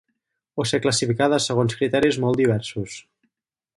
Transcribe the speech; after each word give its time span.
O 0.61 0.63
ser 0.69 0.79
classificada 0.85 1.39
segons 1.49 1.77
criteris 1.81 2.21
molt 2.25 2.41
diversos. 2.43 2.97